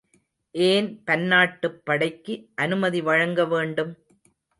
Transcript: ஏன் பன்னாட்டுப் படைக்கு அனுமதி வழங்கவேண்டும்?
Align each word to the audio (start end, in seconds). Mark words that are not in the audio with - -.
ஏன் 0.55 1.03
பன்னாட்டுப் 1.07 1.77
படைக்கு 1.83 2.33
அனுமதி 2.55 3.01
வழங்கவேண்டும்? 3.01 3.93